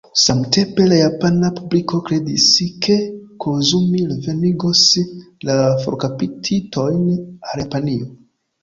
[0.19, 2.47] Samtempe la japana publiko kredis,
[2.87, 2.97] ke
[3.45, 4.83] Koizumi revenigos
[5.51, 8.15] la forkaptitojn al Japanio.